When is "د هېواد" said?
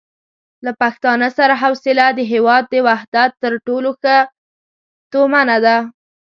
2.13-2.63